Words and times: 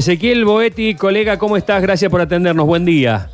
Ezequiel 0.00 0.44
Boetti, 0.44 0.94
colega, 0.94 1.36
¿cómo 1.36 1.56
estás? 1.56 1.82
Gracias 1.82 2.08
por 2.12 2.20
atendernos. 2.20 2.64
Buen 2.64 2.84
día. 2.84 3.28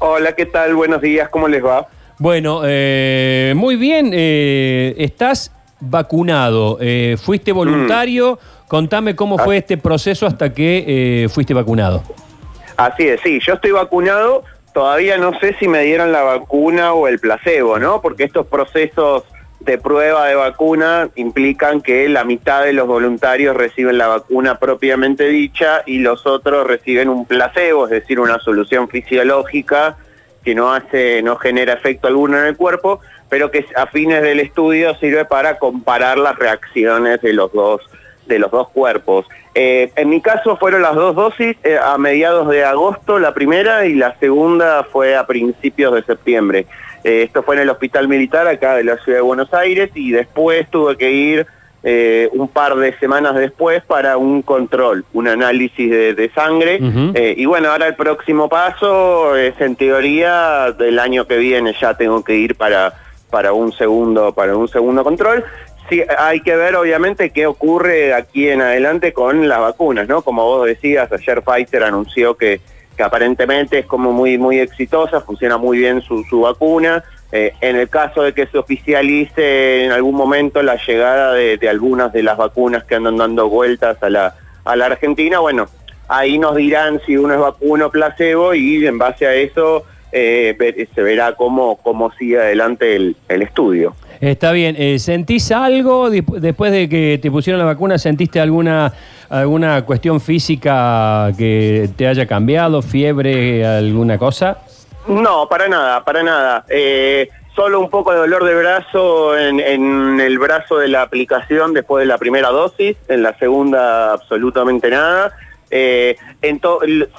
Hola, 0.00 0.32
¿qué 0.32 0.44
tal? 0.44 0.74
Buenos 0.74 1.00
días, 1.00 1.28
¿cómo 1.28 1.46
les 1.46 1.64
va? 1.64 1.86
Bueno, 2.18 2.62
eh, 2.64 3.52
muy 3.54 3.76
bien. 3.76 4.10
eh, 4.12 4.92
estás 4.98 5.52
vacunado. 5.78 6.78
eh, 6.80 7.16
fuiste 7.16 7.52
voluntario. 7.52 8.40
Contame 8.66 9.14
cómo 9.14 9.38
fue 9.38 9.58
este 9.58 9.76
proceso 9.78 10.26
hasta 10.26 10.52
que 10.52 10.84
eh, 11.24 11.28
fuiste 11.28 11.54
vacunado. 11.54 12.02
Así 12.76 13.06
es, 13.06 13.20
sí, 13.22 13.38
yo 13.46 13.54
estoy 13.54 13.70
vacunado, 13.70 14.42
todavía 14.74 15.16
no 15.16 15.38
sé 15.38 15.54
si 15.60 15.68
me 15.68 15.82
dieron 15.84 16.10
la 16.10 16.22
vacuna 16.22 16.92
o 16.92 17.06
el 17.06 17.20
placebo, 17.20 17.78
¿no? 17.78 18.02
Porque 18.02 18.24
estos 18.24 18.48
procesos 18.48 19.22
de 19.60 19.76
prueba 19.76 20.26
de 20.26 20.34
vacuna 20.34 21.10
implican 21.16 21.82
que 21.82 22.08
la 22.08 22.24
mitad 22.24 22.64
de 22.64 22.72
los 22.72 22.86
voluntarios 22.86 23.54
reciben 23.54 23.98
la 23.98 24.08
vacuna 24.08 24.58
propiamente 24.58 25.28
dicha 25.28 25.82
y 25.86 25.98
los 25.98 26.26
otros 26.26 26.66
reciben 26.66 27.08
un 27.08 27.26
placebo, 27.26 27.84
es 27.84 27.90
decir, 27.90 28.18
una 28.20 28.38
solución 28.38 28.88
fisiológica 28.88 29.96
que 30.42 30.54
no 30.54 30.72
hace, 30.72 31.22
no 31.22 31.36
genera 31.36 31.74
efecto 31.74 32.08
alguno 32.08 32.38
en 32.38 32.46
el 32.46 32.56
cuerpo, 32.56 33.00
pero 33.28 33.50
que 33.50 33.66
a 33.76 33.86
fines 33.86 34.22
del 34.22 34.40
estudio 34.40 34.94
sirve 34.96 35.26
para 35.26 35.58
comparar 35.58 36.16
las 36.16 36.38
reacciones 36.38 37.20
de 37.20 37.34
los 37.34 37.52
dos 37.52 37.82
de 38.26 38.38
los 38.38 38.50
dos 38.50 38.68
cuerpos. 38.68 39.26
Eh, 39.54 39.90
en 39.96 40.08
mi 40.08 40.20
caso 40.20 40.56
fueron 40.56 40.82
las 40.82 40.94
dos 40.94 41.16
dosis 41.16 41.56
eh, 41.64 41.76
a 41.82 41.98
mediados 41.98 42.48
de 42.48 42.64
agosto, 42.64 43.18
la 43.18 43.34
primera, 43.34 43.84
y 43.86 43.94
la 43.94 44.16
segunda 44.20 44.84
fue 44.84 45.16
a 45.16 45.26
principios 45.26 45.92
de 45.94 46.02
septiembre. 46.04 46.66
Eh, 47.04 47.22
esto 47.24 47.42
fue 47.42 47.56
en 47.56 47.62
el 47.62 47.70
Hospital 47.70 48.08
Militar 48.08 48.46
acá 48.46 48.76
de 48.76 48.84
la 48.84 48.96
Ciudad 48.98 49.18
de 49.18 49.22
Buenos 49.22 49.52
Aires 49.54 49.90
y 49.94 50.10
después 50.12 50.68
tuve 50.70 50.96
que 50.96 51.10
ir 51.10 51.46
eh, 51.82 52.28
un 52.32 52.48
par 52.48 52.76
de 52.76 52.96
semanas 52.98 53.34
después 53.34 53.82
para 53.84 54.18
un 54.18 54.42
control, 54.42 55.04
un 55.14 55.28
análisis 55.28 55.90
de, 55.90 56.14
de 56.14 56.30
sangre. 56.30 56.78
Eh, 57.14 57.34
y 57.38 57.46
bueno, 57.46 57.70
ahora 57.70 57.86
el 57.86 57.94
próximo 57.94 58.48
paso 58.48 59.34
es 59.36 59.58
en 59.60 59.76
teoría 59.76 60.72
del 60.78 60.98
año 60.98 61.26
que 61.26 61.38
viene 61.38 61.74
ya 61.80 61.94
tengo 61.94 62.22
que 62.22 62.34
ir 62.34 62.54
para, 62.54 62.92
para 63.30 63.54
un 63.54 63.72
segundo, 63.72 64.32
para 64.34 64.56
un 64.56 64.68
segundo 64.68 65.02
control. 65.02 65.42
Sí, 65.88 66.02
hay 66.18 66.40
que 66.40 66.54
ver 66.54 66.76
obviamente 66.76 67.30
qué 67.30 67.46
ocurre 67.46 67.94
de 67.94 68.14
aquí 68.14 68.48
en 68.48 68.60
adelante 68.60 69.12
con 69.12 69.48
las 69.48 69.58
vacunas, 69.58 70.06
¿no? 70.06 70.22
Como 70.22 70.44
vos 70.44 70.66
decías, 70.66 71.10
ayer 71.10 71.42
Pfizer 71.42 71.82
anunció 71.82 72.36
que, 72.36 72.60
que 73.00 73.04
aparentemente 73.04 73.78
es 73.78 73.86
como 73.86 74.12
muy, 74.12 74.36
muy 74.36 74.58
exitosa, 74.58 75.22
funciona 75.22 75.56
muy 75.56 75.78
bien 75.78 76.02
su, 76.02 76.22
su 76.24 76.42
vacuna. 76.42 77.02
Eh, 77.32 77.54
en 77.62 77.76
el 77.76 77.88
caso 77.88 78.22
de 78.22 78.34
que 78.34 78.46
se 78.46 78.58
oficialice 78.58 79.86
en 79.86 79.92
algún 79.92 80.14
momento 80.14 80.62
la 80.62 80.76
llegada 80.86 81.32
de, 81.32 81.56
de 81.56 81.68
algunas 81.70 82.12
de 82.12 82.22
las 82.22 82.36
vacunas 82.36 82.84
que 82.84 82.96
andan 82.96 83.16
dando 83.16 83.48
vueltas 83.48 83.96
a 84.02 84.10
la, 84.10 84.34
a 84.66 84.76
la 84.76 84.84
Argentina, 84.84 85.38
bueno, 85.38 85.66
ahí 86.08 86.38
nos 86.38 86.56
dirán 86.56 87.00
si 87.06 87.16
uno 87.16 87.32
es 87.32 87.40
vacuna 87.40 87.86
o 87.86 87.90
placebo 87.90 88.52
y 88.52 88.86
en 88.86 88.98
base 88.98 89.26
a 89.26 89.32
eso 89.32 89.84
eh, 90.12 90.54
se 90.94 91.02
verá 91.02 91.36
cómo, 91.36 91.76
cómo 91.82 92.12
sigue 92.18 92.38
adelante 92.38 92.96
el, 92.96 93.16
el 93.30 93.40
estudio. 93.40 93.94
Está 94.20 94.52
bien. 94.52 94.76
eh, 94.78 94.98
¿Sentís 94.98 95.50
algo 95.52 96.10
después 96.10 96.70
de 96.72 96.90
que 96.90 97.18
te 97.22 97.30
pusieron 97.30 97.58
la 97.58 97.64
vacuna? 97.64 97.96
¿Sentiste 97.96 98.38
alguna, 98.38 98.92
alguna 99.30 99.84
cuestión 99.86 100.20
física 100.20 101.30
que 101.38 101.88
te 101.96 102.06
haya 102.06 102.26
cambiado? 102.26 102.82
¿Fiebre? 102.82 103.64
¿Alguna 103.64 104.18
cosa? 104.18 104.58
No, 105.06 105.48
para 105.48 105.68
nada, 105.68 106.04
para 106.04 106.22
nada. 106.22 106.64
Eh, 106.68 107.28
solo 107.54 107.80
un 107.80 107.88
poco 107.88 108.12
de 108.12 108.18
dolor 108.18 108.44
de 108.44 108.54
brazo 108.54 109.38
en, 109.38 110.20
el 110.20 110.38
brazo 110.38 110.78
de 110.78 110.88
la 110.88 111.02
aplicación 111.02 111.72
después 111.72 112.02
de 112.02 112.06
la 112.06 112.18
primera 112.18 112.50
dosis, 112.50 112.96
en 113.08 113.22
la 113.22 113.36
segunda 113.38 114.12
absolutamente 114.12 114.90
nada. 114.90 115.32
Eh, 115.72 116.16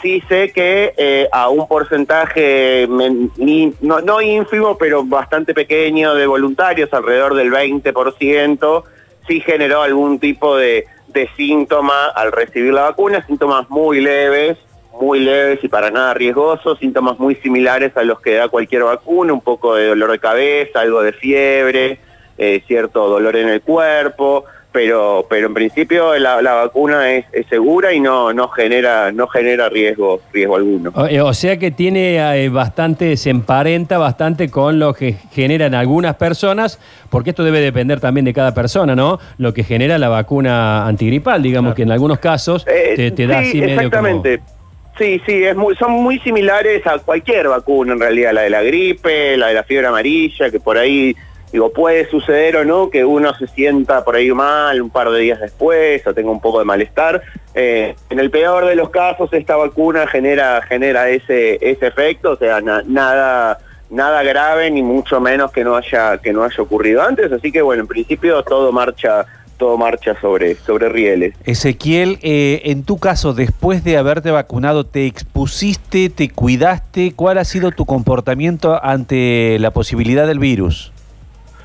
sí 0.01 0.21
sé 0.27 0.51
que 0.51 0.93
eh, 0.97 1.29
a 1.31 1.47
un 1.47 1.69
porcentaje, 1.69 2.85
no, 2.89 4.01
no 4.01 4.21
ínfimo, 4.21 4.77
pero 4.77 5.05
bastante 5.05 5.53
pequeño 5.53 6.13
de 6.15 6.27
voluntarios, 6.27 6.93
alrededor 6.93 7.35
del 7.35 7.49
20%, 7.49 8.83
sí 9.27 9.39
generó 9.39 9.81
algún 9.81 10.19
tipo 10.19 10.57
de, 10.57 10.85
de 11.11 11.29
síntoma 11.35 12.07
al 12.07 12.31
recibir 12.31 12.73
la 12.73 12.83
vacuna, 12.83 13.25
síntomas 13.25 13.69
muy 13.69 14.01
leves, 14.01 14.57
muy 14.99 15.19
leves 15.19 15.63
y 15.63 15.67
para 15.67 15.89
nada 15.89 16.13
riesgosos, 16.13 16.79
síntomas 16.79 17.17
muy 17.19 17.35
similares 17.35 17.95
a 17.95 18.03
los 18.03 18.19
que 18.19 18.35
da 18.35 18.49
cualquier 18.49 18.83
vacuna, 18.83 19.33
un 19.33 19.41
poco 19.41 19.75
de 19.75 19.87
dolor 19.87 20.11
de 20.11 20.19
cabeza, 20.19 20.81
algo 20.81 21.01
de 21.01 21.13
fiebre, 21.13 21.99
eh, 22.37 22.63
cierto 22.67 23.07
dolor 23.07 23.35
en 23.35 23.49
el 23.49 23.61
cuerpo, 23.61 24.45
pero, 24.71 25.25
pero 25.29 25.47
en 25.47 25.53
principio 25.53 26.17
la, 26.17 26.41
la 26.41 26.53
vacuna 26.53 27.11
es, 27.11 27.25
es 27.31 27.45
segura 27.47 27.93
y 27.93 27.99
no, 27.99 28.33
no 28.33 28.47
genera, 28.49 29.11
no 29.11 29.27
genera 29.27 29.69
riesgo, 29.69 30.21
riesgo 30.31 30.55
alguno. 30.55 30.91
O, 30.95 31.05
eh, 31.05 31.33
sea 31.33 31.57
que 31.57 31.71
tiene 31.71 32.17
eh, 32.17 32.49
bastante, 32.49 33.17
se 33.17 33.29
emparenta 33.29 33.97
bastante 33.97 34.49
con 34.49 34.79
lo 34.79 34.93
que 34.93 35.15
generan 35.31 35.73
algunas 35.73 36.15
personas, 36.15 36.79
porque 37.09 37.31
esto 37.31 37.43
debe 37.43 37.59
depender 37.59 37.99
también 37.99 38.25
de 38.25 38.33
cada 38.33 38.53
persona, 38.53 38.95
¿no? 38.95 39.19
Lo 39.37 39.53
que 39.53 39.63
genera 39.63 39.97
la 39.97 40.09
vacuna 40.09 40.87
antigripal, 40.87 41.41
digamos 41.41 41.75
que 41.75 41.83
en 41.83 41.91
algunos 41.91 42.19
casos 42.19 42.65
Eh, 42.67 42.93
te, 42.95 43.11
te 43.11 43.27
da 43.27 43.41
sí, 43.41 43.49
así 43.49 43.61
medio 43.61 43.75
exactamente. 43.75 44.41
Sí, 44.97 45.21
sí, 45.25 45.43
es 45.43 45.55
muy, 45.55 45.75
son 45.77 45.93
muy 45.93 46.19
similares 46.19 46.85
a 46.85 46.99
cualquier 46.99 47.47
vacuna 47.47 47.93
en 47.93 47.99
realidad, 47.99 48.33
la 48.33 48.41
de 48.41 48.49
la 48.49 48.61
gripe, 48.61 49.35
la 49.37 49.47
de 49.47 49.53
la 49.55 49.63
fiebre 49.63 49.87
amarilla, 49.87 50.51
que 50.51 50.59
por 50.59 50.77
ahí, 50.77 51.15
digo, 51.51 51.71
puede 51.73 52.09
suceder 52.09 52.55
o 52.57 52.65
no 52.65 52.89
que 52.89 53.03
uno 53.05 53.33
se 53.35 53.47
sienta 53.47 54.03
por 54.03 54.15
ahí 54.15 54.31
mal 54.31 54.81
un 54.81 54.89
par 54.89 55.09
de 55.11 55.19
días 55.19 55.39
después 55.39 56.05
o 56.07 56.13
tenga 56.13 56.31
un 56.31 56.39
poco 56.41 56.59
de 56.59 56.65
malestar. 56.65 57.21
Eh, 57.53 57.95
en 58.09 58.19
el 58.19 58.31
peor 58.31 58.65
de 58.65 58.75
los 58.75 58.89
casos, 58.89 59.31
esta 59.33 59.55
vacuna 59.57 60.07
genera, 60.07 60.61
genera 60.61 61.09
ese, 61.09 61.57
ese 61.61 61.87
efecto, 61.87 62.31
o 62.31 62.37
sea, 62.37 62.61
na- 62.61 62.83
nada 62.87 63.59
nada 63.89 64.23
grave 64.23 64.71
ni 64.71 64.81
mucho 64.81 65.19
menos 65.19 65.51
que 65.51 65.65
no 65.65 65.75
haya 65.75 66.17
que 66.19 66.31
no 66.31 66.45
haya 66.45 66.63
ocurrido 66.63 67.01
antes 67.01 67.29
así 67.29 67.51
que 67.51 67.61
bueno 67.61 67.81
en 67.81 67.87
principio 67.87 68.41
todo 68.41 68.71
marcha 68.71 69.25
todo 69.57 69.77
marcha 69.77 70.15
sobre 70.21 70.55
sobre 70.55 70.87
rieles 70.87 71.33
Ezequiel, 71.43 72.17
eh, 72.21 72.61
en 72.71 72.83
tu 72.85 72.99
caso, 72.99 73.33
después 73.33 73.83
de 73.83 73.97
haberte 73.97 74.31
vacunado, 74.31 74.85
¿te 74.85 75.07
expusiste, 75.07 76.09
te 76.09 76.29
cuidaste? 76.29 77.11
¿Cuál 77.15 77.37
ha 77.37 77.43
sido 77.43 77.71
tu 77.71 77.85
comportamiento 77.85 78.79
ante 78.81 79.57
la 79.59 79.71
posibilidad 79.71 80.25
del 80.25 80.39
virus? 80.39 80.93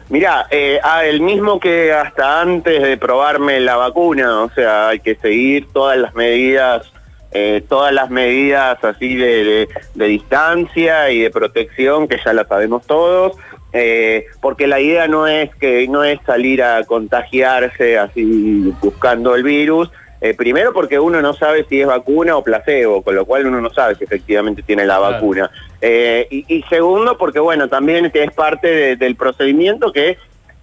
Mirá, 0.09 0.47
eh, 0.51 0.79
ah, 0.85 1.05
el 1.05 1.21
mismo 1.21 1.59
que 1.59 1.93
hasta 1.93 2.41
antes 2.41 2.81
de 2.83 2.97
probarme 2.97 3.59
la 3.61 3.77
vacuna, 3.77 4.43
o 4.43 4.51
sea, 4.51 4.89
hay 4.89 5.01
que 5.01 5.17
seguir 5.17 5.67
todas 5.73 5.99
las 5.99 6.15
medidas, 6.15 6.93
eh, 7.33 7.65
todas 7.69 7.93
las 7.93 8.09
medidas 8.09 8.83
así 8.85 9.17
de, 9.17 9.45
de- 9.45 9.69
de 9.95 10.07
distancia 10.07 11.11
y 11.11 11.21
de 11.21 11.31
protección, 11.31 12.07
que 12.07 12.19
ya 12.25 12.33
las 12.33 12.47
sabemos 12.47 12.87
todos, 12.87 13.37
eh, 13.73 14.27
porque 14.41 14.69
la 14.69 14.79
idea 14.81 15.09
no 15.09 15.27
es 15.27 15.53
que 15.57 15.89
no 15.89 16.05
es 16.05 16.21
salir 16.25 16.63
a 16.63 16.85
contagiarse 16.85 17.99
así 17.99 18.73
buscando 18.81 19.35
el 19.35 19.43
virus. 19.43 19.91
eh, 20.23 20.33
primero 20.33 20.73
porque 20.73 20.99
uno 20.99 21.21
no 21.21 21.35
sabe 21.35 21.67
si 21.69 21.79
es 21.83 21.87
vacuna 21.87 22.37
o 22.39 22.43
placebo, 22.43 23.03
con 23.03 23.15
lo 23.15 23.27
cual 23.27 23.47
uno 23.47 23.61
no 23.61 23.69
sabe 23.71 23.97
si 23.97 24.05
efectivamente 24.05 24.63
tiene 24.63 24.87
la 24.87 24.97
Claro. 24.97 25.13
vacuna. 25.13 25.51
Eh, 25.81 26.27
y, 26.31 26.63
segundo, 26.69 27.19
porque 27.19 27.39
bueno, 27.39 27.69
también 27.69 28.11
es 28.13 28.33
parte 28.33 28.69
de- 28.69 28.97
del 28.97 29.15
procedimiento 29.17 29.93
que 29.93 30.17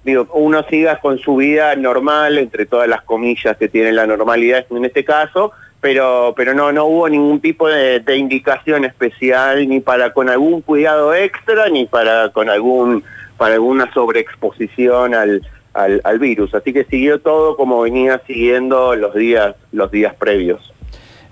digo, 0.03 0.27
uno 0.33 0.65
siga 0.69 0.99
con 0.99 1.17
su 1.19 1.37
vida 1.37 1.75
normal, 1.75 2.37
entre 2.37 2.65
todas 2.65 2.87
las 2.89 3.03
comillas 3.03 3.55
que 3.57 3.69
tiene 3.69 3.91
la 3.93 4.05
normalidad 4.05 4.65
en 4.69 4.83
este 4.85 5.05
caso, 5.05 5.51
pero, 5.79 6.33
pero 6.35 6.53
no, 6.53 6.71
no 6.71 6.85
hubo 6.85 7.07
ningún 7.07 7.39
tipo 7.39 7.67
de, 7.69 7.99
de 7.99 8.17
indicación 8.17 8.83
especial, 8.85 9.67
ni 9.69 9.79
para 9.79 10.11
con 10.11 10.29
algún 10.29 10.61
cuidado 10.61 11.13
extra, 11.13 11.69
ni 11.69 11.85
para 11.85 12.29
con 12.29 12.49
algún, 12.49 13.03
para 13.37 13.53
alguna 13.53 13.93
sobreexposición 13.93 15.13
al, 15.13 15.41
al, 15.73 16.01
al 16.03 16.19
virus. 16.19 16.53
Así 16.53 16.73
que 16.73 16.83
siguió 16.85 17.19
todo 17.19 17.55
como 17.55 17.81
venía 17.81 18.21
siguiendo 18.27 18.95
los 18.95 19.13
días, 19.13 19.55
los 19.71 19.89
días 19.91 20.13
previos. 20.15 20.72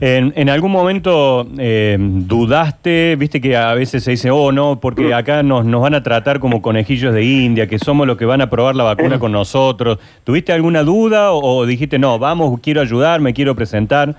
En, 0.04 0.34
en 0.36 0.50
algún 0.50 0.72
momento 0.72 1.48
eh, 1.60 1.96
dudaste, 2.00 3.16
viste 3.18 3.40
que 3.40 3.56
a 3.56 3.76
veces 3.76 4.04
se 4.04 4.10
dice, 4.12 4.32
oh 4.32 4.52
no, 4.52 4.80
porque 4.80 5.14
acá 5.14 5.44
nos, 5.44 5.64
nos 5.64 5.80
van 5.80 5.94
a 5.94 6.02
tratar 6.02 6.40
como 6.40 6.64
conejillos 6.64 7.14
de 7.14 7.24
India, 7.24 7.68
que 7.68 7.78
somos 7.78 8.08
los 8.08 8.18
que 8.18 8.26
van 8.26 8.42
a 8.42 8.50
probar 8.50 8.76
la 8.76 8.84
vacuna 8.84 9.20
con 9.20 9.32
nosotros. 9.32 10.00
¿Tuviste 10.24 10.54
alguna 10.54 10.82
duda 10.82 11.32
o, 11.32 11.58
o 11.58 11.66
dijiste, 11.68 12.00
no, 12.00 12.18
vamos, 12.18 12.60
quiero 12.62 12.82
ayudar, 12.82 13.22
me 13.22 13.36
quiero 13.36 13.56
presentar? 13.56 14.16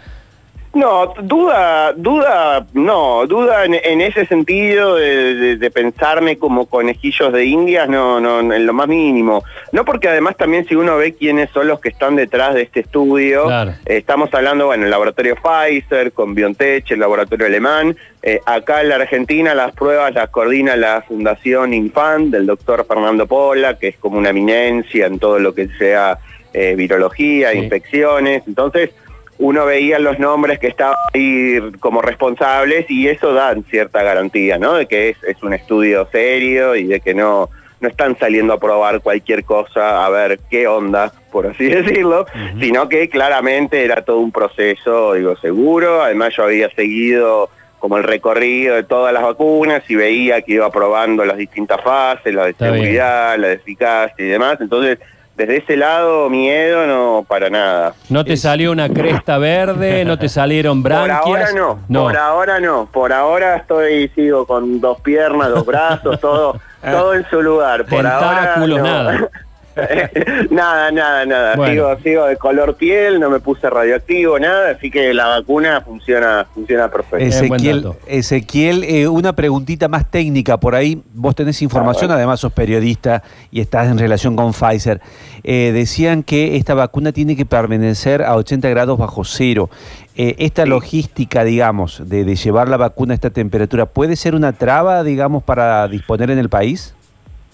No, 0.75 1.13
duda, 1.23 1.93
duda, 1.93 2.67
no, 2.73 3.27
duda 3.27 3.67
en, 3.67 3.75
en 3.75 4.01
ese 4.01 4.25
sentido 4.25 4.97
de, 4.97 5.35
de- 5.35 5.57
de 5.57 5.71
pensarme 5.71 6.39
como 6.39 6.65
conejillos 6.65 7.31
de 7.31 7.45
indias, 7.45 7.87
no, 7.91 8.21
no, 8.21 8.41
en 8.41 8.67
lo 8.67 8.73
más 8.73 8.89
mínimo. 8.89 9.45
No 9.73 9.85
porque 9.85 10.09
además 10.09 10.35
también 10.39 10.67
si 10.67 10.75
uno 10.75 10.97
ve 10.97 11.13
quiénes 11.13 11.51
son 11.51 11.69
los 11.69 11.79
que 11.79 11.91
están 11.91 12.17
detrás 12.17 12.55
de 12.55 12.63
este 12.63 12.81
estudio, 12.81 13.45
Claro. 13.45 13.73
eh, 13.85 13.99
estamos 13.99 14.33
hablando, 14.33 14.65
bueno, 14.67 14.85
el 14.87 14.91
laboratorio 14.91 15.37
Pfizer, 15.37 16.13
con 16.13 16.35
BioNTech, 16.35 16.91
el 16.91 17.01
laboratorio 17.01 17.47
alemán, 17.47 17.95
eh, 18.23 18.41
acá 18.47 18.81
en 18.81 18.89
la 18.89 18.95
Argentina 18.95 19.55
las 19.55 19.73
pruebas 19.75 20.15
las 20.15 20.31
coordina 20.31 20.75
la 20.77 21.03
Fundación 21.03 21.75
Infant 21.75 22.31
del 22.31 22.47
doctor 22.47 22.87
Fernando 22.89 23.27
Pola, 23.27 23.79
que 23.79 23.89
es 23.89 23.97
como 23.99 24.17
una 24.17 24.31
eminencia 24.31 25.05
en 25.05 25.19
todo 25.19 25.39
lo 25.39 25.55
que 25.55 25.69
sea 25.79 26.19
eh, 26.55 26.75
virología, 26.77 27.51
Sí. 27.53 27.59
infecciones, 27.59 28.43
entonces 28.47 28.91
uno 29.39 29.67
veía 29.67 29.99
los 29.99 30.19
nombres 30.19 30.59
que 30.59 30.69
estaban 30.69 30.95
ahí 31.15 31.59
como 31.81 32.03
responsables 32.03 32.89
y 32.91 33.09
eso 33.09 33.33
da 33.33 33.55
cierta 33.71 34.03
garantía, 34.03 34.59
¿no? 34.59 34.75
De 34.75 34.87
que 34.87 35.11
es, 35.11 35.17
es 35.25 35.43
un 35.43 35.53
estudio 35.53 36.07
serio 36.13 36.77
y 36.77 36.85
de 36.85 37.01
que 37.01 37.15
no, 37.15 37.49
no 37.81 37.89
están 37.89 38.17
saliendo 38.19 38.53
a 38.53 38.61
probar 38.61 39.01
cualquier 39.01 39.45
cosa 39.45 40.07
a 40.07 40.11
ver 40.11 40.39
qué 40.49 40.67
onda, 40.69 41.13
por 41.33 41.49
así 41.49 41.65
decirlo, 41.69 42.27
sino 42.61 42.89
que 42.89 43.09
claramente 43.09 43.85
era 43.85 44.03
todo 44.05 44.19
un 44.19 44.31
proceso, 44.33 45.15
digo, 45.15 45.37
seguro. 45.37 46.03
Además 46.03 46.35
yo 46.37 46.45
había 46.45 46.71
seguido 46.71 47.51
como 47.81 47.97
el 47.97 48.05
recorrido 48.05 48.77
de 48.77 48.85
todas 48.85 49.13
las 49.13 49.25
vacunas 49.25 49.83
y 49.89 49.97
veía 49.97 50.41
que 50.43 50.53
iba 50.53 50.71
probando 50.71 51.25
las 51.25 51.37
distintas 51.37 51.83
fases, 51.83 52.33
la 52.33 52.45
de 52.45 52.51
Está 52.51 52.67
bien. 52.67 52.77
seguridad, 52.77 53.37
la 53.37 53.49
de 53.49 53.55
eficacia 53.55 54.25
y 54.25 54.29
demás. 54.29 54.59
Entonces, 54.61 55.01
desde 55.37 55.57
ese 55.59 55.77
lado, 55.77 56.29
miedo 56.29 56.87
no 56.87 57.25
para 57.27 57.49
nada. 57.51 57.95
¿No 58.09 58.25
te 58.25 58.37
salió 58.37 58.71
una 58.73 58.89
cresta 58.89 59.39
verde? 59.39 60.05
¿No 60.05 60.19
te 60.19 60.29
salieron 60.29 60.83
branquias? 60.83 61.21
Por 61.23 61.39
ahora 61.39 61.53
no, 61.53 62.03
por 62.03 62.17
ahora 62.17 62.61
no, 62.61 62.89
por 62.93 63.13
ahora 63.13 63.57
estoy, 63.57 64.09
sigo 64.15 64.47
con 64.47 64.81
dos 64.81 65.01
piernas, 65.01 65.51
dos 65.51 65.65
brazos, 65.65 66.21
todo, 66.21 66.61
todo 66.83 67.15
en 67.15 67.29
su 67.31 67.43
lugar. 67.43 67.85
Por 67.87 68.03
Tentáculos, 68.03 68.79
ahora 68.79 68.93
no. 68.93 69.03
nada. 69.03 69.31
nada, 70.51 70.91
nada, 70.91 71.27
nada. 71.27 71.57
Bueno. 71.57 71.73
Sigo, 71.73 71.99
sigo 72.03 72.27
de 72.27 72.37
color 72.37 72.77
piel, 72.77 73.19
no 73.21 73.31
me 73.31 73.41
puse 73.41 73.69
radioactivo, 73.71 74.39
nada, 74.39 74.71
así 74.71 74.91
que 74.91 75.13
la 75.15 75.27
vacuna 75.29 75.81
funciona, 75.81 76.47
funciona 76.55 76.89
perfecto. 76.91 77.19
Ezequiel. 77.25 77.89
Ezequiel 78.07 78.85
eh, 78.85 79.09
una 79.09 79.35
preguntita 79.35 79.89
más 79.89 80.11
técnica 80.11 80.59
por 80.59 80.75
ahí. 80.75 81.03
Vos 81.15 81.35
tenés 81.35 81.61
información, 81.63 82.05
Ah, 82.05 82.15
bueno. 82.15 82.19
además 82.19 82.41
sos 82.41 82.53
periodista 82.53 83.23
y 83.51 83.61
estás 83.61 83.89
en 83.89 83.99
relación 83.99 84.37
con 84.37 84.53
Pfizer. 84.53 85.01
Eh, 85.45 85.73
decían 85.75 86.23
que 86.23 86.57
esta 86.57 86.75
vacuna 86.75 87.13
tiene 87.13 87.37
que 87.37 87.45
permanecer 87.47 88.23
a 88.23 88.37
80 88.37 88.69
grados 88.69 88.99
bajo 88.99 89.25
cero. 89.25 89.71
Eh, 90.15 90.37
esta 90.39 90.65
Sí. 90.65 90.69
logística, 90.69 91.43
digamos, 91.43 92.03
de, 92.09 92.25
de 92.25 92.37
llevar 92.37 92.69
la 92.69 92.77
vacuna 92.77 93.13
a 93.13 93.17
esta 93.17 93.31
temperatura, 93.31 93.87
¿puede 93.87 94.15
ser 94.17 94.35
una 94.35 94.53
traba, 94.53 95.03
digamos, 95.03 95.43
para 95.43 95.89
disponer 95.89 96.31
en 96.31 96.39
el 96.39 96.49
país? 96.49 96.95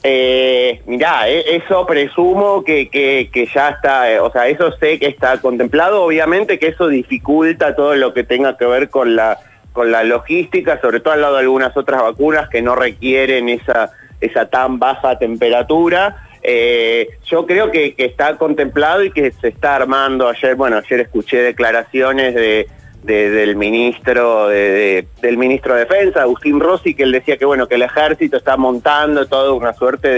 Eh, 0.02 0.80
mirá, 0.86 1.28
eh, 1.28 1.56
eso 1.56 1.84
presumo 1.84 2.62
que, 2.62 2.88
que, 2.88 3.48
ya 3.52 3.70
está, 3.70 4.10
eh, 4.10 4.20
o 4.20 4.30
sea, 4.30 4.46
eso 4.46 4.70
sé 4.78 4.98
que 4.98 5.06
está 5.06 5.40
contemplado, 5.40 6.02
obviamente 6.02 6.58
que 6.58 6.68
eso 6.68 6.86
dificulta 6.86 7.74
todo 7.74 7.96
lo 7.96 8.14
que 8.14 8.22
tenga 8.22 8.56
que 8.56 8.64
ver 8.64 8.90
con 8.90 9.16
la, 9.16 9.38
con 9.72 9.90
la 9.90 10.04
logística, 10.04 10.80
sobre 10.80 11.00
todo 11.00 11.14
al 11.14 11.22
lado 11.22 11.34
de 11.34 11.40
algunas 11.40 11.76
otras 11.76 12.00
vacunas 12.00 12.48
que 12.48 12.62
no 12.62 12.76
requieren 12.76 13.48
esa, 13.48 13.90
esa 14.20 14.48
tan 14.48 14.78
baja 14.78 15.18
temperatura. 15.18 16.24
Eh, 16.42 17.08
yo 17.24 17.44
creo 17.46 17.72
que 17.72 17.94
está 17.98 18.36
contemplado 18.36 19.02
y 19.02 19.10
que 19.10 19.32
se 19.32 19.48
está 19.48 19.74
armando 19.74 20.28
ayer, 20.28 20.54
bueno, 20.54 20.76
ayer 20.76 21.00
escuché 21.00 21.38
declaraciones 21.38 22.36
de, 22.36 22.68
de- 23.02 23.30
del 23.30 23.56
ministro 23.56 24.48
de, 24.48 24.70
de- 24.70 25.08
del 25.22 25.38
ministro 25.38 25.74
de 25.74 25.80
Defensa, 25.80 26.22
Agustín 26.22 26.60
Rossi, 26.60 26.94
que 26.94 27.04
él 27.04 27.12
decía 27.12 27.36
que 27.36 27.44
bueno, 27.44 27.66
que 27.68 27.76
el 27.76 27.82
ejército 27.82 28.36
está 28.36 28.56
montando 28.56 29.26
toda 29.26 29.52
una 29.52 29.72
suerte 29.72 30.08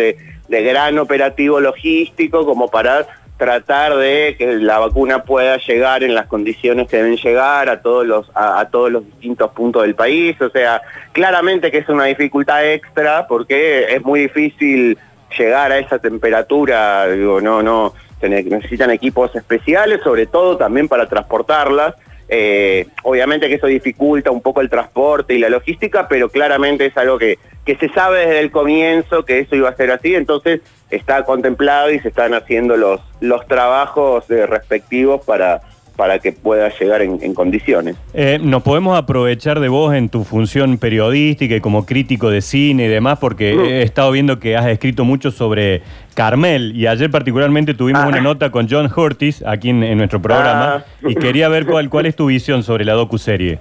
de, 0.49 0.63
gran 0.63 0.99
operativo 0.99 1.61
logístico 1.61 2.45
como 2.45 2.69
para 2.69 3.07
tratar 3.37 3.97
de 3.97 4.35
que 4.37 4.57
la 4.57 4.79
vacuna 4.81 5.23
pueda 5.23 5.57
llegar 5.59 6.03
en 6.03 6.15
las 6.15 6.27
condiciones 6.27 6.89
que 6.89 6.97
deben 6.99 7.17
llegar 7.17 7.69
a 7.71 7.81
todos 7.81 8.05
los 8.07 8.31
a, 8.35 8.61
a 8.61 8.69
todos 8.69 8.91
los 8.91 9.07
distintos 9.07 9.51
puntos 9.53 9.83
del 9.83 9.95
país, 9.95 10.39
o 10.43 10.51
sea, 10.51 10.83
claramente 11.13 11.71
que 11.71 11.79
es 11.79 11.89
una 11.89 12.05
dificultad 12.05 12.67
extra 12.67 13.27
porque 13.29 13.85
es 13.95 14.03
muy 14.05 14.21
difícil 14.21 14.99
llegar 15.39 15.71
a 15.73 15.79
esa 15.79 15.99
temperatura, 16.01 17.07
digo, 17.09 17.41
no, 17.41 17.63
no, 17.63 17.95
necesitan 18.21 18.91
equipos 18.91 19.35
especiales, 19.37 20.01
sobre 20.03 20.27
todo 20.27 20.57
también 20.57 20.89
para 20.89 21.07
transportarlas. 21.09 21.95
Eh, 22.33 22.87
obviamente 23.03 23.49
que 23.49 23.57
eso 23.57 23.67
dificulta 23.67 24.31
un 24.31 24.41
poco 24.41 24.61
el 24.61 24.71
transporte 24.71 25.35
y 25.35 25.39
la 25.39 25.49
logística, 25.49 26.07
pero 26.07 26.29
claramente 26.29 26.87
es 26.87 26.97
algo 26.97 27.19
que, 27.19 27.41
que 27.65 27.75
se 27.75 27.89
sabe 27.89 28.21
desde 28.21 28.39
el 28.39 28.53
comienzo 28.53 29.25
que 29.25 29.41
eso 29.41 29.57
iba 29.57 29.69
a 29.69 29.75
ser 29.75 29.91
así, 29.91 30.15
entonces 30.15 30.61
está 30.91 31.25
contemplado 31.25 31.91
y 31.91 31.99
se 31.99 32.09
están 32.09 32.35
haciendo 32.35 32.77
los, 32.77 33.01
los 33.21 33.47
trabajos 33.49 34.29
respectivos 34.29 35.25
para, 35.25 35.63
para 35.97 36.19
que 36.19 36.33
pueda 36.33 36.71
llegar 36.79 37.03
en, 37.03 37.19
en 37.23 37.35
condiciones. 37.35 37.97
Eh, 38.15 38.39
nos 38.43 38.63
podemos 38.63 38.97
aprovechar 38.99 39.61
de 39.61 39.69
vos 39.69 39.95
en 39.95 40.09
tu 40.09 40.25
función 40.25 40.79
periodística 40.79 41.55
y 41.57 41.61
como 41.61 41.85
crítico 41.87 42.31
de 42.31 42.41
cine 42.41 42.85
y 42.85 42.89
demás, 42.89 43.19
porque 43.19 43.55
Mm. 43.55 43.61
he 43.65 43.83
estado 43.83 44.11
viendo 44.13 44.39
que 44.39 44.57
has 44.57 44.67
escrito 44.67 45.05
mucho 45.05 45.31
sobre 45.31 45.83
Carmel 46.15 46.73
y 46.77 46.87
ayer 46.87 47.11
particularmente 47.11 47.75
tuvimos 47.75 48.03
Ah. 48.05 48.09
una 48.09 48.21
nota 48.21 48.51
con 48.51 48.69
John 48.69 48.91
Hurtis 48.95 49.43
aquí 49.47 49.71
en, 49.71 49.83
en 49.83 49.99
nuestro 49.99 50.21
programa 50.23 50.85
Ah. 50.85 51.09
y 51.09 51.15
quería 51.15 51.49
ver 51.49 51.67
cuál, 51.67 51.89
cuál 51.91 52.07
es 52.07 52.17
tu 52.17 52.27
visión 52.27 52.63
sobre 52.63 52.85
la 52.85 52.93
docuserie. 52.95 53.59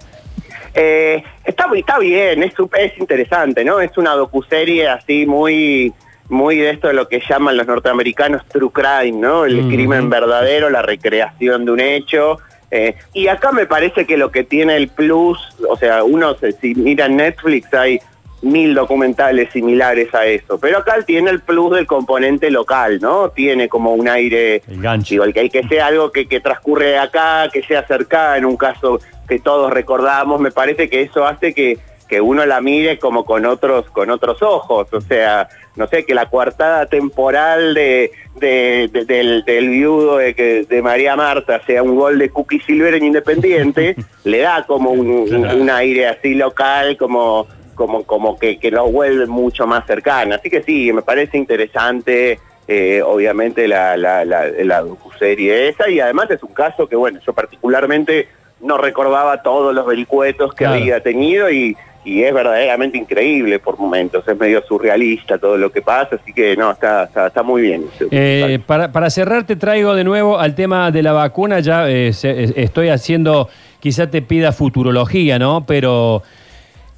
Eh, 0.76 1.24
está, 1.46 1.66
está 1.76 1.98
bien, 2.00 2.44
es, 2.44 2.54
es 2.80 2.98
interesante, 3.00 3.66
¿no? 3.66 3.80
Es 3.80 3.98
una 3.98 4.12
docuserie 4.14 4.88
así 4.88 5.26
muy, 5.26 5.92
muy 6.30 6.58
de 6.58 6.70
esto 6.72 6.88
de 6.88 6.94
lo 6.94 7.08
que 7.08 7.22
llaman 7.28 7.58
los 7.58 7.68
norteamericanos 7.68 8.46
true 8.48 8.70
crime, 8.72 9.20
¿no? 9.20 9.46
El 9.46 9.68
crimen 9.68 10.10
verdadero, 10.10 10.70
la 10.70 10.82
recreación 10.82 11.66
de 11.66 11.72
un 11.72 11.80
hecho. 11.80 12.38
Eh, 12.72 12.96
y 13.14 13.28
acá 13.28 13.52
me 13.52 13.66
parece 13.66 14.06
que 14.06 14.16
lo 14.16 14.32
que 14.32 14.44
tiene 14.44 14.76
el 14.78 14.90
plus, 14.90 15.40
o 15.68 15.76
sea, 15.76 16.04
uno 16.04 16.36
se- 16.36 16.52
si 16.52 16.76
mira 16.76 17.08
Netflix 17.08 17.74
hay 17.74 18.00
mil 18.44 18.74
documentales 18.76 19.52
similares 19.52 20.14
a 20.16 20.26
eso, 20.28 20.58
pero 20.60 20.78
acá 20.78 20.96
tiene 21.06 21.30
el 21.32 21.42
plus 21.42 21.76
del 21.76 21.88
componente 21.88 22.50
local, 22.52 23.00
¿no? 23.02 23.30
Tiene 23.32 23.68
como 23.68 23.94
un 23.96 24.08
aire 24.08 24.62
El 24.68 24.82
gancho. 24.82 25.10
Digo, 25.16 25.24
el 25.26 25.34
que, 25.34 25.42
el 25.42 25.52
que 25.52 25.64
sea 25.68 25.88
algo 25.88 26.12
que, 26.12 26.28
que 26.28 26.40
transcurre 26.40 26.98
acá, 26.98 27.50
que 27.52 27.64
sea 27.64 27.86
cerca, 27.86 28.38
en 28.38 28.46
un 28.46 28.56
caso 28.56 29.00
que 29.28 29.40
todos 29.40 29.72
recordamos, 29.72 30.40
me 30.40 30.52
parece 30.52 30.90
que 30.90 31.02
eso 31.02 31.26
hace 31.26 31.54
que, 31.54 31.78
que 32.10 32.20
uno 32.20 32.46
la 32.46 32.60
mire 32.60 32.98
como 33.00 33.24
con 33.24 33.46
otros, 33.46 33.86
con 33.92 34.10
otros 34.10 34.42
ojos. 34.42 34.88
O 34.92 35.00
sea, 35.02 35.48
no 35.76 35.88
sé, 35.88 36.04
que 36.06 36.14
la 36.16 36.26
coartada 36.30 36.88
temporal 36.88 37.74
de, 37.76 38.12
de- 38.36 38.90
de- 38.92 39.06
del, 39.06 39.44
del 39.46 39.70
viudo 39.70 40.18
de, 40.18 40.82
María 40.84 41.16
Marta 41.16 41.62
sea 41.66 41.84
un 41.84 41.96
gol 41.96 42.18
de 42.20 42.30
Cookie 42.30 42.60
Silver 42.62 42.96
en 42.96 43.06
Independiente, 43.06 43.96
le 44.26 44.40
da 44.40 44.66
como 44.66 44.90
un, 44.92 45.08
un- 45.10 45.46
un 45.46 45.70
aire 45.70 46.08
así 46.08 46.34
local, 46.34 46.98
como 46.98 47.48
como, 47.76 48.04
como 48.04 48.38
que, 48.38 48.60
que 48.60 48.72
lo 48.72 48.92
vuelve 48.92 49.26
mucho 49.26 49.66
más 49.66 49.86
cercana. 49.88 50.36
Así 50.36 50.50
que 50.50 50.62
sí, 50.64 50.92
me 50.92 51.02
parece 51.02 51.38
interesante, 51.38 52.38
eh, 52.68 53.02
obviamente, 53.06 53.70
la, 53.70 53.96
la, 53.96 54.26
la, 54.26 54.48
la 54.50 54.82
docuserie 54.82 55.70
esa, 55.70 55.90
y 55.90 56.02
además 56.02 56.30
es 56.30 56.44
un 56.44 56.54
caso 56.54 56.88
que, 56.90 56.98
bueno, 56.98 57.22
yo 57.26 57.32
particularmente 57.32 58.28
no 58.60 58.78
recordaba 58.78 59.42
todos 59.44 59.74
los 59.74 59.86
vericuetos 59.86 60.52
que 60.54 60.66
Claro. 60.66 60.74
había 60.82 61.02
tenido 61.02 61.50
y, 61.50 61.78
y 62.10 62.24
es 62.24 62.34
verdaderamente 62.34 62.98
increíble 62.98 63.60
por 63.60 63.78
momentos, 63.78 64.28
es 64.28 64.38
medio 64.40 64.64
surrealista 64.68 65.38
todo 65.38 65.58
lo 65.58 65.72
que 65.72 65.82
pasa, 65.82 66.18
así 66.22 66.34
que 66.34 66.56
no, 66.58 66.72
está, 66.72 67.04
está, 67.04 67.28
está 67.28 67.44
muy 67.44 67.62
bien. 67.62 67.86
Eh, 68.12 68.60
para, 68.66 68.92
para 68.92 69.10
cerrar, 69.10 69.44
te 69.46 69.56
traigo 69.56 69.94
de 69.96 70.04
nuevo 70.04 70.40
al 70.40 70.56
tema 70.56 70.92
de 70.92 71.04
la 71.04 71.12
vacuna. 71.14 71.60
Ya 71.60 71.90
eh, 71.90 72.12
se- 72.14 72.44
eh, 72.46 72.54
estoy 72.56 72.90
haciendo, 72.90 73.50
quizá 73.80 74.10
te 74.10 74.22
pida 74.22 74.52
futurología, 74.52 75.38
¿no? 75.40 75.66
Pero, 75.68 76.24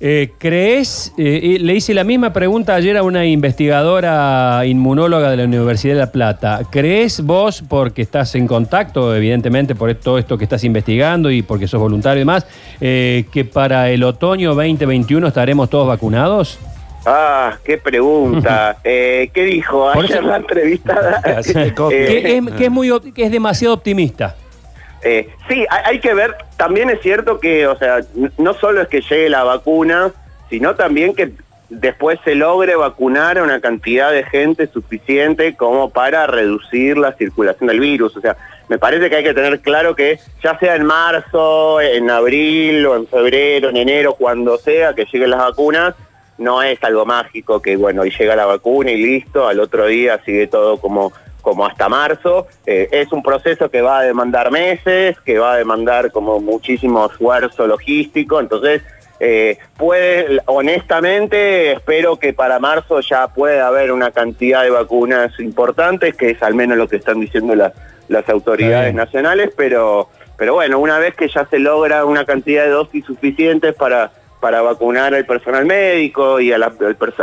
eh, 0.04 0.32
¿crees? 0.40 1.14
eh, 1.16 1.58
le 1.62 1.76
hice 1.76 1.94
la 1.94 2.04
misma 2.04 2.34
pregunta 2.34 2.74
ayer 2.74 2.98
a 2.98 3.04
una 3.04 3.24
investigadora 3.24 4.66
inmunóloga 4.66 5.30
de 5.30 5.38
la 5.38 5.44
Universidad 5.44 5.94
de 5.94 6.00
La 6.00 6.12
Plata. 6.12 6.62
¿Crees 6.72 7.22
vos, 7.22 7.64
porque 7.70 8.02
estás 8.02 8.34
en 8.34 8.48
contacto, 8.48 9.16
evidentemente, 9.16 9.76
por 9.76 9.94
todo 9.94 10.18
esto 10.18 10.40
que 10.40 10.46
estás 10.46 10.64
investigando 10.64 11.30
y 11.30 11.44
porque 11.44 11.68
sos 11.68 11.80
voluntario 11.80 12.18
y 12.18 12.22
demás, 12.22 12.48
eh, 12.82 13.26
que 13.32 13.46
para 13.46 13.92
el 13.92 14.04
otoño 14.04 14.56
2021 14.56 15.28
estaremos 15.28 15.70
todos 15.70 15.88
vacunados? 15.88 16.58
Ah, 17.06 17.58
qué 17.64 17.78
pregunta. 17.78 18.78
Eh, 18.84 19.30
¿Qué 19.32 19.44
dijo 19.44 19.88
ayer 19.90 20.24
la 20.24 20.38
entrevistada? 20.38 21.22
Que 21.90 22.38
es, 22.38 22.52
que 22.58 22.66
es 22.66 22.72
muy, 22.72 22.90
que 23.14 23.26
es 23.26 23.32
demasiado 23.32 23.76
optimista. 23.76 24.36
Eh, 25.04 25.30
sí, 25.48 25.66
hay, 25.70 25.82
hay 25.86 26.00
que 26.00 26.14
ver, 26.14 26.36
también 26.58 26.90
es 26.90 27.02
cierto 27.02 27.40
que, 27.40 27.68
o 27.68 27.76
sea, 27.78 28.02
no 28.38 28.54
solo 28.54 28.82
es 28.82 28.88
que 28.88 29.02
llegue 29.02 29.30
la 29.30 29.44
vacuna, 29.44 30.12
sino 30.50 30.76
también 30.76 31.16
que 31.16 31.32
después 31.72 32.20
se 32.26 32.36
logre 32.36 32.76
vacunar 32.76 33.38
a 33.38 33.44
una 33.44 33.62
cantidad 33.62 34.12
de 34.12 34.24
gente 34.26 34.68
suficiente 34.68 35.56
como 35.56 35.90
para 35.90 36.28
reducir 36.28 36.98
la 36.98 37.14
circulación 37.14 37.68
del 37.68 37.80
virus. 37.80 38.16
O 38.18 38.22
sea, 38.22 38.36
me 38.68 38.78
parece 38.78 39.10
que 39.10 39.16
hay 39.16 39.24
que 39.24 39.34
tener 39.34 39.62
claro 39.62 39.96
que 39.96 40.20
ya 40.44 40.60
sea 40.60 40.76
en 40.76 40.86
marzo, 40.86 41.80
en 41.82 42.10
abril 42.10 42.86
o 42.86 42.96
en 42.98 43.08
febrero, 43.08 43.70
en 43.70 43.78
enero, 43.78 44.14
cuando 44.14 44.58
sea 44.58 44.94
que 44.94 45.06
lleguen 45.06 45.30
las 45.30 45.40
vacunas, 45.40 45.96
no 46.38 46.62
es 46.62 46.84
algo 46.84 47.06
mágico 47.06 47.62
que, 47.62 47.78
bueno, 47.78 48.06
y 48.06 48.12
llega 48.12 48.36
la 48.36 48.46
vacuna 48.46 48.92
y 48.92 48.98
listo, 48.98 49.48
al 49.48 49.60
otro 49.60 49.88
día 49.88 50.20
sigue 50.26 50.48
todo 50.48 50.78
como, 50.78 51.14
como 51.42 51.66
hasta 51.66 51.90
marzo. 51.90 52.48
Eh, 52.66 52.88
es 52.92 53.12
un 53.12 53.22
proceso 53.24 53.70
que 53.70 53.82
va 53.82 54.00
a 54.00 54.04
demandar 54.04 54.52
meses, 54.52 55.20
que 55.26 55.38
va 55.40 55.54
a 55.54 55.58
demandar 55.58 56.12
como 56.12 56.40
muchísimo 56.40 57.06
esfuerzo 57.06 57.68
logístico, 57.68 58.40
entonces 58.40 58.82
eh, 59.20 59.58
puede, 59.78 60.40
honestamente, 60.48 61.74
espero 61.74 62.18
que 62.18 62.34
para 62.34 62.60
marzo 62.60 63.00
ya 63.02 63.28
pueda 63.28 63.68
haber 63.68 63.92
una 63.92 64.12
cantidad 64.12 64.64
de 64.64 64.70
vacunas 64.72 65.40
importantes, 65.40 66.16
que 66.16 66.32
es 66.32 66.42
al 66.44 66.54
menos 66.56 66.78
lo 66.78 66.88
que 66.88 66.96
están 66.98 67.20
diciendo 67.20 67.54
las, 67.56 67.74
las 68.08 68.28
autoridades 68.30 68.94
nacionales, 68.94 69.52
pero 69.56 70.10
pero 70.38 70.56
bueno, 70.56 70.80
una 70.80 70.98
vez 70.98 71.14
que 71.14 71.28
ya 71.28 71.46
se 71.46 71.60
logra 71.60 72.04
una 72.04 72.26
cantidad 72.26 72.64
de 72.64 72.72
dosis 72.72 73.06
suficientes 73.06 73.76
para, 73.76 74.10
para 74.40 74.64
vacunar 74.64 75.14
al 75.14 75.24
personal 75.28 75.66
médico 75.66 76.40
y 76.40 76.52
a, 76.52 76.58
la- 76.58 76.74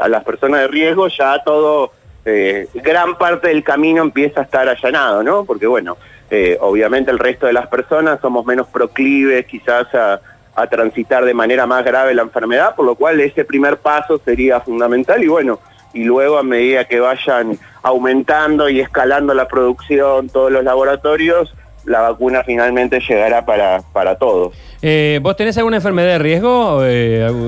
a 0.01 0.09
las 0.09 0.23
personas 0.23 0.61
de 0.61 0.69
riesgo, 0.69 1.09
ya 1.09 1.43
todo, 1.45 1.91
eh, 2.29 2.69
gran 2.75 3.17
parte 3.17 3.49
del 3.49 3.63
camino 3.65 4.03
empieza 4.03 4.41
a 4.41 4.45
estar 4.45 4.69
allanado, 4.69 5.23
¿no? 5.23 5.45
Porque 5.45 5.67
bueno, 5.67 5.97
eh, 6.31 6.59
obviamente 6.61 7.11
el 7.11 7.19
resto 7.19 7.47
de 7.47 7.53
las 7.55 7.67
personas 7.69 8.21
somos 8.21 8.45
menos 8.45 8.67
proclives 8.69 9.47
quizás 9.47 9.87
a, 9.95 10.21
a 10.55 10.67
transitar 10.67 11.25
de 11.25 11.35
manera 11.35 11.67
más 11.67 11.85
grave 11.85 12.15
la 12.15 12.23
enfermedad, 12.23 12.75
por 12.75 12.85
lo 12.85 12.95
cual 12.97 13.21
ese 13.21 13.45
primer 13.45 13.79
paso 13.79 14.21
sería 14.25 14.61
fundamental 14.61 15.23
y 15.23 15.29
bueno, 15.29 15.61
y 15.95 16.05
luego 16.05 16.37
a 16.39 16.43
medida 16.43 16.85
que 16.85 17.01
vayan 17.01 17.59
aumentando 17.83 18.69
y 18.69 18.81
escalando 18.81 19.33
la 19.35 19.49
producción, 19.49 20.29
todos 20.29 20.53
los 20.53 20.63
laboratorios, 20.63 21.55
la 21.85 22.03
vacuna 22.03 22.43
finalmente 22.45 23.01
llegará 23.01 23.47
para, 23.47 23.81
para 23.93 24.17
todos. 24.19 24.55
Eh, 24.83 25.19
¿Vos 25.23 25.35
tenés 25.37 25.57
alguna 25.57 25.77
enfermedad 25.77 26.09
de 26.09 26.19
riesgo? 26.19 26.83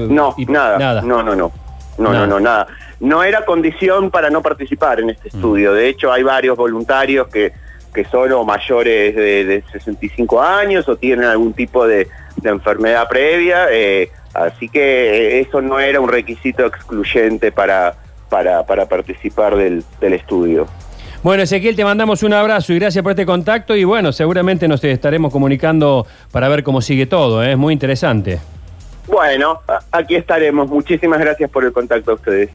No, 0.08 0.34
y- 0.38 0.46
nada, 0.46 0.78
Nada. 0.78 1.02
No, 1.02 1.22
no, 1.22 1.34
no. 1.36 1.52
No, 2.00 2.12
no, 2.12 2.26
no, 2.26 2.40
nada. 2.40 2.66
No 2.98 3.22
era 3.22 3.44
condición 3.44 4.10
para 4.10 4.30
no 4.30 4.42
participar 4.42 5.00
en 5.00 5.10
este 5.10 5.28
estudio. 5.28 5.72
De 5.72 5.88
hecho, 5.88 6.12
hay 6.12 6.22
varios 6.22 6.56
voluntarios 6.56 7.28
que, 7.28 7.52
que 7.94 8.04
son 8.06 8.32
o 8.32 8.44
mayores 8.44 9.14
de, 9.14 9.44
de 9.44 9.64
65 9.72 10.42
años 10.42 10.88
o 10.88 10.96
tienen 10.96 11.26
algún 11.26 11.52
tipo 11.52 11.86
de, 11.86 12.08
de 12.36 12.50
enfermedad 12.50 13.06
previa. 13.08 13.66
eh, 13.70 14.10
así 14.32 14.68
que 14.68 14.80
eh, 14.80 15.40
eso 15.40 15.60
no 15.60 15.78
era 15.78 16.00
un 16.00 16.08
requisito 16.08 16.64
excluyente 16.64 17.52
para, 17.52 17.94
para, 18.28 18.64
para 18.64 18.86
participar 18.86 19.56
del, 19.56 19.84
del 20.00 20.12
estudio. 20.14 20.66
Bueno, 21.22 21.42
Ezequiel, 21.42 21.76
te 21.76 21.84
mandamos 21.84 22.22
un 22.22 22.32
abrazo 22.32 22.72
y 22.72 22.78
gracias 22.78 23.02
por 23.02 23.12
este 23.12 23.26
contacto 23.26 23.76
y 23.76 23.84
bueno, 23.84 24.10
seguramente 24.10 24.66
nos 24.66 24.82
estaremos 24.82 25.30
comunicando 25.30 26.06
para 26.32 26.48
ver 26.48 26.62
cómo 26.62 26.80
sigue 26.80 27.04
todo, 27.04 27.44
¿eh? 27.44 27.52
es 27.52 27.58
muy 27.58 27.74
interesante. 27.74 28.38
Bueno, 29.10 29.60
aquí 29.90 30.14
estaremos. 30.14 30.68
Muchísimas 30.68 31.18
gracias 31.18 31.50
por 31.50 31.64
el 31.64 31.72
contacto 31.72 32.12
a 32.12 32.14
ustedes. 32.14 32.48